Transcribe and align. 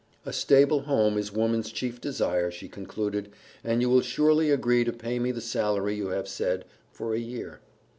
"A 0.25 0.33
stable 0.33 0.79
home 0.79 1.15
is 1.15 1.31
woman's 1.31 1.71
chief 1.71 2.01
desire," 2.01 2.49
she 2.49 2.67
concluded, 2.67 3.29
"and 3.63 3.81
you 3.81 3.89
will 3.91 4.01
surely 4.01 4.49
agree 4.49 4.83
to 4.83 4.91
pay 4.91 5.19
me 5.19 5.29
the 5.31 5.41
salary 5.41 5.93
you 5.93 6.07
have 6.07 6.27
said 6.27 6.65
for 6.91 7.13
a 7.13 7.19
year." 7.19 7.59